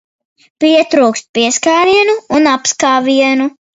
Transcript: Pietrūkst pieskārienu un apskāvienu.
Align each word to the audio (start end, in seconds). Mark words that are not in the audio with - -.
Pietrūkst 0.63 1.29
pieskārienu 1.39 2.17
un 2.39 2.51
apskāvienu. 2.53 3.51